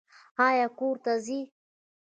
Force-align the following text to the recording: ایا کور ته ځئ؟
ایا 0.47 0.67
کور 0.77 0.95
ته 1.03 1.11
ځئ؟ 1.25 1.39